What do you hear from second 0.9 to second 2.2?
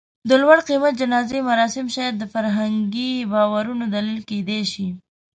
جنازې مراسم شاید